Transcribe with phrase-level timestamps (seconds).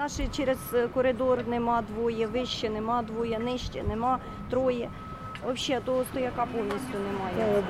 [0.00, 4.18] Наші через е, коридор нема двоє, вище нема двоє, нижче нема
[4.50, 4.88] троє.
[5.46, 7.62] Взагалі того стояка повністю немає.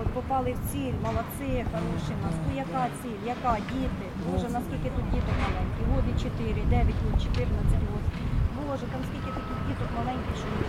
[0.00, 2.34] От попали в ціль, молодці, хороші нас.
[2.48, 4.06] Ну яка ціль, яка діти?
[4.26, 5.82] Боже, наскільки тут діток маленькі?
[5.94, 8.24] Годи 4, 9, ну, 14 років.
[8.56, 10.62] Боже, там скільки таких діток маленьких, що не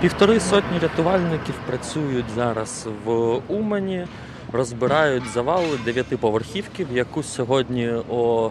[0.00, 3.10] Півтори сотні рятувальників працюють зараз в
[3.48, 4.06] Умані,
[4.52, 8.50] розбирають завали дев'ятиповерхівки, в яку сьогодні о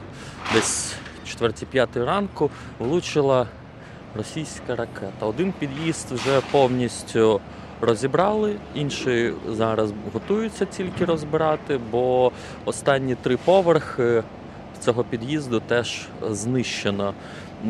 [0.53, 0.95] десь
[1.41, 3.47] 4-5 ранку влучила
[4.15, 5.25] російська ракета.
[5.25, 7.41] Один під'їзд вже повністю
[7.81, 12.31] розібрали, інший зараз готуються тільки розбирати, бо
[12.65, 14.23] останні три поверхи
[14.79, 17.13] цього під'їзду теж знищено.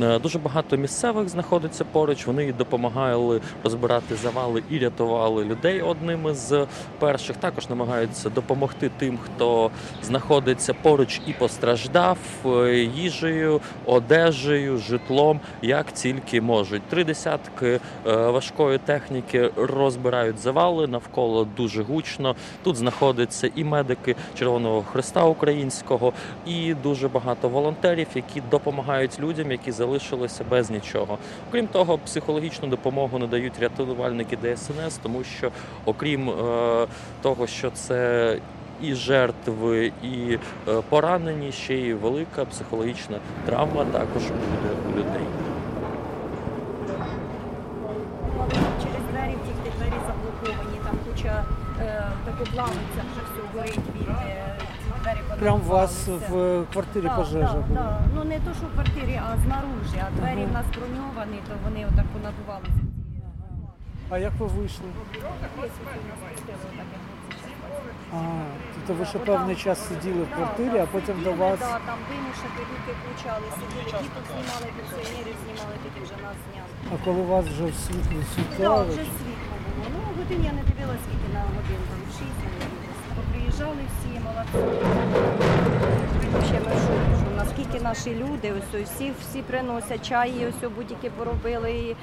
[0.01, 2.27] Е, Дуже багато місцевих знаходиться поруч.
[2.27, 6.65] Вони допомагали розбирати завали і рятували людей одними з
[6.99, 7.37] перших.
[7.37, 9.71] Також намагаються допомогти тим, хто
[10.03, 16.83] знаходиться поруч і постраждав е, їжею, одежею, житлом, як тільки можуть.
[16.83, 22.35] Три десятки е, важкої техніки розбирають завали навколо дуже гучно.
[22.63, 26.13] Тут знаходяться і медики Червоного Христа Українського,
[26.45, 31.17] і дуже багато волонтерів, які допомагають людям, які залишилися без нічого.
[31.49, 35.51] Окрім того, психологічну допомогу надають рятувальники ДСНС, тому що
[35.85, 36.87] окрім е,
[37.21, 38.37] того, що це
[38.81, 45.27] і жертви, і е, поранені, ще й велика психологічна травма також буде у людей.
[48.83, 51.43] Через двері втікти, двері заблоковані, там куча
[51.81, 57.03] е, тако плавиться, вже все горить від е, ці двері Прям у вас в квартирі
[57.03, 57.81] Да, пожежа да, була.
[57.81, 57.99] да.
[58.15, 59.97] Ну не то, що в квартирі, а знаружи.
[60.07, 60.49] А двері Ага.
[60.49, 62.81] в нас броньовані, то вони отак понадувалися.
[64.09, 64.85] А як ви вийшли?
[68.13, 68.17] А,
[68.75, 71.59] тобто ви ще певний час сиділи в квартирі, а потім до вас.
[71.59, 76.71] Да, там вимушати руки включали, сиділи, діток знімали, пенсіонерів знімали, тоді вже нас зняли.
[76.93, 78.19] А коли вас вже в світло
[78.57, 79.87] Так, вже світло було.
[79.93, 82.76] Ну, годин я не дивилася, скільки на годин, там шість, мабуть.
[83.57, 84.77] Поприїжджали всі, молодці.
[86.47, 86.71] Ще ми
[87.17, 91.95] що наскільки наші люди, ось всі, всі приносять чаї, і ось будь-які поробили.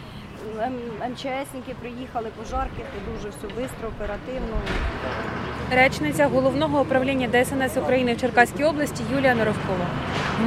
[1.10, 4.56] МЧСники приїхали, пожарки, то дуже все швидко, оперативно.
[5.72, 9.86] Речниця головного управління ДСНС України в Черкаській області Юлія Норовкова.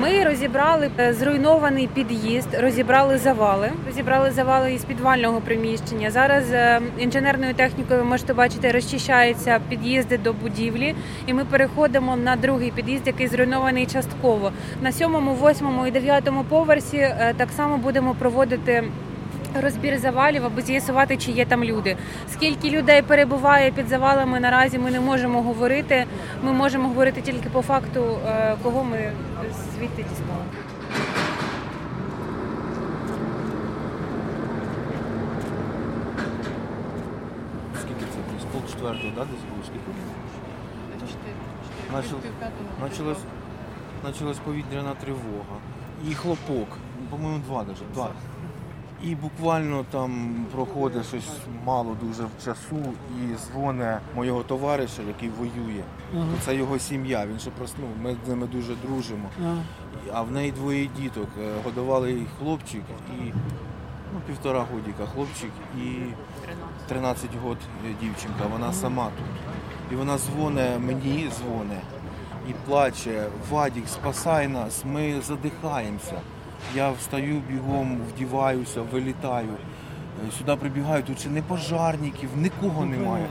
[0.02, 6.12] Ми розібрали е, зруйнований під'їзд, розібрали завали, розібрали завали із підвального приміщення.
[6.12, 10.96] Зараз е, інженерною технікою ви можете бачити, розчищаються під'їзди до будівлі,
[11.28, 14.52] і ми переходимо на другий під'їзд, який зруйнований частково.
[14.81, 18.84] На сьомому, восьмому і дев'ятому поверсі е, так само будемо проводити.
[19.62, 21.97] Розбір завалів, аби з'ясувати, чи є там люди.
[22.34, 26.06] Скільки людей перебуває під завалами, наразі ми не можемо говорити.
[26.44, 29.12] Ми можемо говорити тільки по факту, е, кого ми
[29.75, 30.44] звідти дістали.
[37.81, 38.17] Скільки це?
[38.34, 39.63] Десь пол четвертого, да, десь було?
[39.66, 39.91] Скільки?
[42.81, 43.16] Начал,
[44.03, 45.57] началась повітряна тривога.
[46.09, 46.67] І хлопок.
[47.09, 47.84] По-моєму, два даже.
[47.94, 48.09] Два.
[49.03, 51.30] І буквально там проходить щось
[51.66, 55.84] мало дуже в часу і дзвоне моєго товариша, який воює.
[56.16, 56.25] Ага.
[56.46, 57.90] Це його сім'я, він ще проснув.
[58.02, 59.30] Ми з ними дуже дружимо.
[59.46, 59.56] А,
[60.13, 61.28] А в неї двоє діток.
[61.41, 63.22] Е, Годували їх хлопчик і
[64.13, 65.88] ну, півтора годіка хлопчик і
[66.88, 68.44] 13 год е, дівчинка.
[68.52, 69.28] Вона сама тут.
[69.91, 71.81] І вона дзвоне, мені дзвоне
[72.50, 73.25] і плаче.
[73.52, 76.22] Вадік, спасай нас, ми задихаємося.
[76.75, 79.47] Я встаю бігом, вдіваюся, вилітаю.
[80.28, 83.25] Е, Сюди прибігаю, тут ще не пожарників, нікого немає.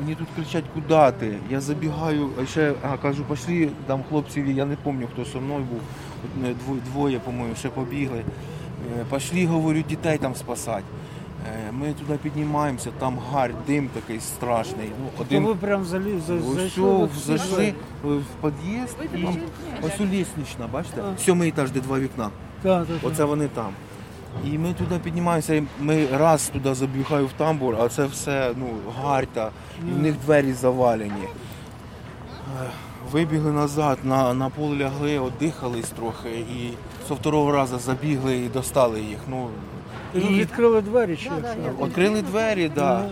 [0.00, 1.36] Мені тут кричать, куди ти?
[1.50, 5.64] Я забігаю, а ще а, кажу, пішли, там хлопців, я не пам'ятаю, хто зі мною
[5.64, 5.80] був.
[6.44, 8.24] Е, дво- Двоє, по-моєму, ще побігли.
[9.00, 10.84] Е, Пішли, говорю, дітей там спасати.
[11.72, 14.90] Ми туди піднімаємося, там гарь, дим такий страшний.
[15.00, 17.74] Ну, то один ви прям залі, за, зайшли в зайшли
[18.04, 19.26] в під'їзд і
[19.86, 21.02] ось у ліснична, бачите?
[21.18, 22.30] Сьомий етаж, де два вікна.
[22.62, 22.96] Так, так.
[23.02, 23.72] Оце вони там.
[24.44, 28.66] І ми туди піднімаємося, і ми раз туди забігаю в тамбур, а це все ну,
[29.02, 29.50] гарта,
[29.88, 31.24] і в них двері завалені.
[32.62, 32.70] Е,
[33.12, 36.72] Вибігли назад, на, на пол лягли, оддихались трохи і
[37.08, 39.18] зі второго разу забігли і достали їх.
[39.28, 39.48] Ну,
[40.14, 42.74] І ви відкрили двері чи Да, да, відкрили двері, так.
[42.74, 43.08] Да.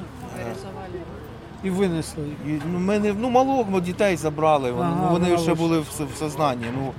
[1.65, 2.25] і винесли.
[2.47, 6.19] І, ну, мене, ну, малого дітей забрали, вони, Ага, ну, вони ще були в, в
[6.19, 6.67] сознанні.
[6.77, 6.93] Ну,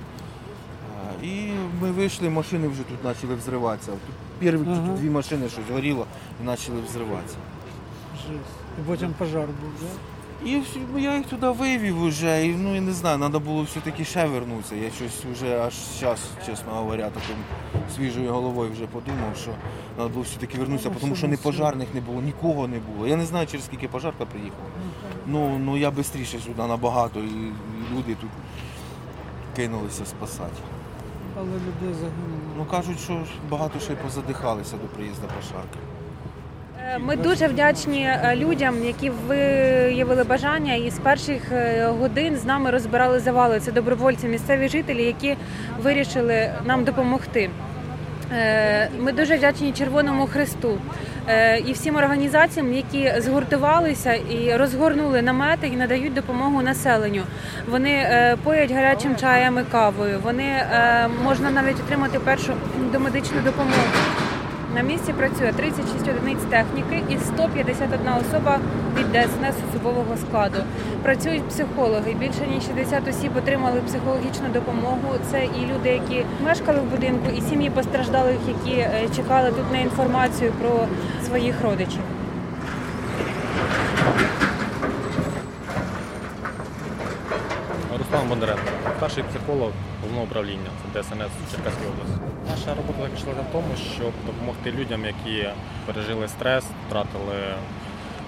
[1.22, 1.49] і
[1.80, 3.90] ми вийшли, машини вже тут почали взриватися.
[3.90, 4.00] Тут
[4.40, 4.92] перші Ага.
[4.96, 6.06] дві машини щось горіло
[6.42, 7.36] і почали взриватися.
[8.16, 8.56] Жесть.
[8.78, 9.88] І потім пожар був, так?
[10.44, 13.62] І всі- ну, я їх туди вивів вже, і ну я не знаю, треба було
[13.62, 14.74] все-таки ще вернутися.
[14.74, 17.36] Я щось вже аж зараз, чесно говоря, таким
[17.96, 19.50] свіжою головою вже подумав, що
[19.96, 23.06] треба було все-таки вернутися, тому що ні пожарних не було, нікого не було.
[23.06, 24.62] Я не знаю, через скільки пожарка приїхала.
[25.26, 27.52] Ну, ну я швидше сюди набагато, і, і
[27.96, 28.30] люди тут
[29.56, 30.62] кинулися спасати.
[31.38, 32.54] Але людей загинуло.
[32.58, 35.78] Ну кажуть, що багато ще й позадихалися до приїзду пожарки.
[36.94, 42.44] Е, Ми дуже вдячні е, людям, які виявили бажання і з перших е, годин з
[42.44, 43.60] нами розбирали завали.
[43.60, 45.36] Це добровольці, місцеві жителі, які
[45.82, 47.50] вирішили нам допомогти.
[48.98, 50.78] Ми дуже вдячні Червоному Христу
[51.66, 57.22] і всім організаціям, які згуртувалися і розгорнули намети і надають допомогу населенню.
[57.68, 60.20] Вони е, поять гарячим чаєм і кавою.
[60.22, 62.52] Вони е, можна навіть отримати першу
[62.92, 63.82] домедичну допомогу.
[64.74, 68.58] На місці працює 36 одиниць техніки і 151 особа
[68.98, 70.58] від ДСНС особового складу.
[71.02, 72.14] Працюють психологи.
[72.14, 75.14] Більше ніж 60 осіб отримали психологічну допомогу.
[75.30, 79.78] Це і люди, які мешкали в будинку, і сім'ї постраждалих, які е, чекали тут на
[79.78, 80.86] інформацію про
[81.26, 82.02] своїх родичів.
[88.10, 88.62] Руслан Бондаренко,
[88.96, 89.70] старший психолог
[90.00, 92.18] головного управління ДСНС Черкаської області.
[92.50, 95.48] Наша робота заключалася в тому, щоб допомогти людям, які
[95.86, 97.36] пережили стрес, втратили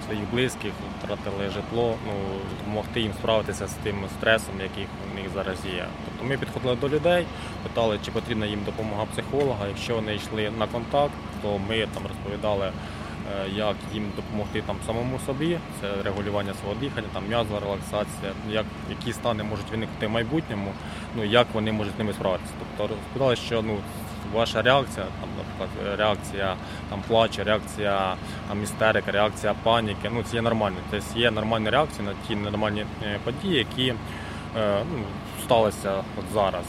[0.05, 0.71] своїх близьких,
[1.03, 2.13] втратили житло, ну
[2.59, 5.85] допомогти їм справитися з тим стресом, який у них зараз є.
[6.05, 7.25] Тобто ми підходили до людей,
[7.63, 9.67] питали, чи потрібна їм допомога психолога.
[9.67, 12.71] Якщо вони йшли на контакт, то ми там розповідали.
[13.31, 18.65] Е, Як їм допомогти там самому собі, це регулювання свого дихання, там м'язова релаксація, як
[18.89, 20.71] які стани можуть виникнути в майбутньому,
[21.15, 22.51] ну як вони можуть з ними справитися.
[22.59, 23.77] Тобто розповідали, що ну
[24.33, 26.55] ваша реакція, там, наприклад, реакція
[26.89, 28.15] там плачу, реакція
[28.47, 30.77] там, істерика, реакція паніки, ну це є нормально.
[30.91, 33.93] Тобто є нормальні реакції на ті ненормальні е, події, які
[34.57, 35.03] е, ну,
[35.43, 36.65] сталися от зараз.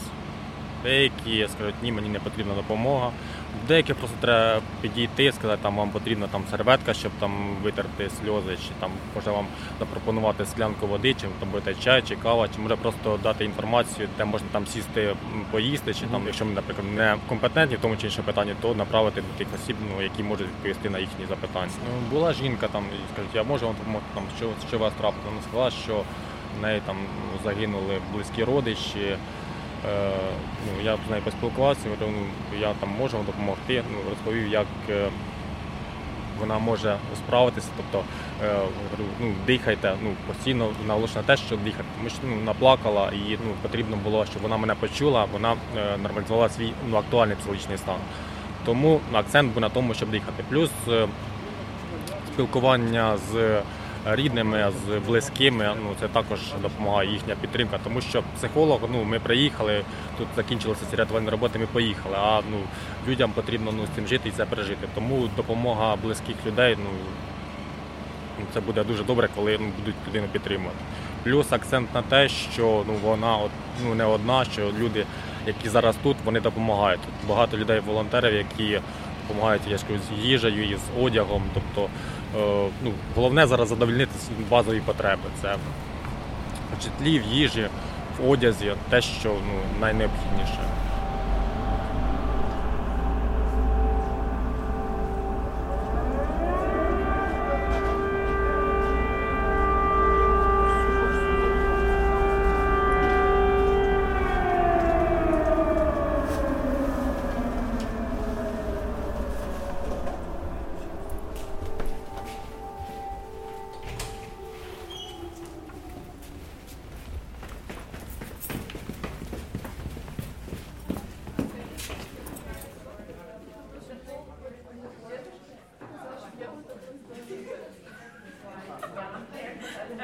[0.85, 3.11] Деякі скажуть, ні, мені не потрібна допомога.
[3.67, 7.31] Деякі просто треба підійти, сказати, там вам потрібна там серветка, щоб там
[7.63, 9.45] витерти сльози, чи там може вам
[9.79, 14.25] запропонувати склянку води, чи там буде чай, чи кава, чи може просто дати інформацію, де
[14.25, 15.15] можна там сісти
[15.51, 19.21] поїсти, чи там, якщо ми, наприклад, не компетентні в тому чи іншому питанні, то направити
[19.21, 21.71] до тих осіб, ну, які можуть відповісти на їхні запитання.
[21.85, 25.23] Ну, була жінка там і скажуть, я можу вам допомогти, там що, що вас трапило.
[25.29, 26.03] Вона сказала, що
[26.59, 26.95] в неї там
[27.33, 29.17] ну, загинули близькі родичі.
[29.85, 30.11] Е,
[30.65, 31.89] ну, я з нею поспілкувався,
[32.59, 33.83] я там можу допомогти.
[33.91, 35.07] Ну, розповів, як е,
[36.39, 37.67] вона може справитися.
[37.77, 38.07] Тобто,
[38.43, 38.59] е,
[39.19, 41.85] ну, дихайте, ну, постійно наголошую на те, що дихати.
[41.97, 45.55] Тому що ну, наплакала і ну, потрібно було, щоб вона мене почула, вона
[46.03, 47.97] нормалізувала свій ну, актуальний психологічний стан.
[48.65, 50.43] Тому акцент був на тому, щоб дихати.
[50.49, 50.69] Плюс
[52.33, 53.61] спілкування з
[54.05, 59.81] рідними, з близькими, ну це також допомагає їхня підтримка, тому що психолог, ну ми приїхали,
[60.17, 62.15] тут закінчилися ці рятувальні роботи, ми поїхали.
[62.19, 62.57] А ну
[63.07, 64.87] людям потрібно ну, з цим жити і це пережити.
[64.95, 66.89] Тому допомога близьких людей, ну
[68.53, 70.77] це буде дуже добре, коли ну, будуть людину підтримувати.
[71.23, 73.51] Плюс акцент на те, що ну вона от
[73.83, 75.05] ну не одна, що люди,
[75.47, 77.01] які зараз тут, вони допомагають.
[77.01, 78.79] Тут багато людей, волонтерів, які
[79.27, 79.83] допомагають я з
[80.23, 81.43] їжею з одягом.
[81.53, 81.89] Тобто,
[82.83, 84.11] ну головне зараз задовольнити
[84.49, 85.23] базові потреби.
[85.41, 85.55] Це
[86.79, 87.67] в житлі, в їжі,
[88.19, 90.59] в одязі, те, що ну найнеобхідніше.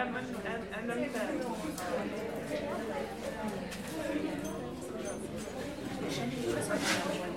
[0.01, 0.25] Thank
[7.25, 7.30] you.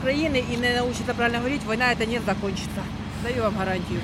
[0.00, 2.82] Украины и не научатся правильно говорить, война это не закончится.
[3.22, 4.00] Даю вам гарантию.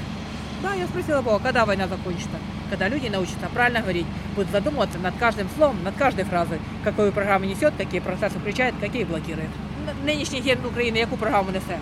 [0.63, 2.37] Да, я спросила Бога, когда война закончится?
[2.71, 7.45] Когда люди научатся правильно говорить, будут задумываться над каждым словом, над каждой фразой, какую программу
[7.47, 9.49] несет, какие процессы включает, какие блокирует.
[9.89, 11.79] Н- Нинішній герб України яку програму несе?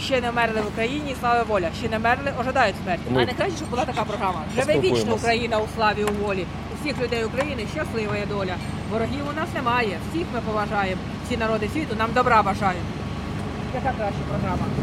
[0.00, 1.68] Ще не мерли в Україні, слава воля.
[1.78, 3.02] Ще не мерли, ожидають смерті.
[3.10, 4.42] Ми А не краще, щоб була така програма.
[4.54, 5.22] Живе вічно поспілкуємось.
[5.22, 6.46] Україна у славі, у волі.
[6.72, 8.54] У всіх людей України щаслива є доля.
[8.90, 9.98] Ворогів у нас немає.
[10.10, 11.00] Всіх ми поважаємо.
[11.26, 12.82] Всі народи світу нам добра бажають.
[13.73, 14.82] Яка краща програма?